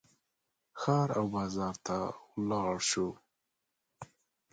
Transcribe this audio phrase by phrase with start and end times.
[0.79, 1.97] ښار او بازار ته
[2.37, 3.07] ولاړ شو.